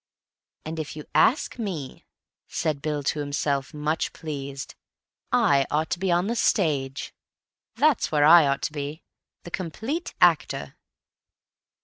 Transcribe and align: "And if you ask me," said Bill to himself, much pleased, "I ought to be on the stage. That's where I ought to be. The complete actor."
"And 0.65 0.79
if 0.79 0.95
you 0.95 1.05
ask 1.13 1.59
me," 1.59 2.07
said 2.47 2.81
Bill 2.81 3.03
to 3.03 3.19
himself, 3.19 3.71
much 3.71 4.13
pleased, 4.13 4.73
"I 5.31 5.67
ought 5.69 5.91
to 5.91 5.99
be 5.99 6.11
on 6.11 6.25
the 6.25 6.35
stage. 6.35 7.13
That's 7.75 8.11
where 8.11 8.25
I 8.25 8.47
ought 8.47 8.63
to 8.63 8.71
be. 8.73 9.03
The 9.43 9.51
complete 9.51 10.15
actor." 10.19 10.75